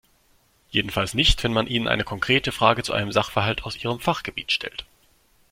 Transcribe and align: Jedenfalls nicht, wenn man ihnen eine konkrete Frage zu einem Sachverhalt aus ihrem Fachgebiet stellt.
Jedenfalls 0.71 1.13
nicht, 1.13 1.43
wenn 1.43 1.53
man 1.53 1.67
ihnen 1.67 1.87
eine 1.87 2.03
konkrete 2.03 2.51
Frage 2.51 2.81
zu 2.81 2.91
einem 2.91 3.11
Sachverhalt 3.11 3.65
aus 3.65 3.75
ihrem 3.83 3.99
Fachgebiet 3.99 4.51
stellt. 4.51 4.87